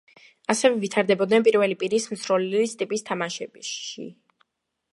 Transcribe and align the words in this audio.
ასევე 0.53 0.77
ვითარდებოდნენ 0.83 1.45
პირველი 1.49 1.77
პირის 1.83 2.07
მსროლელის 2.15 2.73
ტიპის 2.81 3.05
თამაშები. 3.11 3.65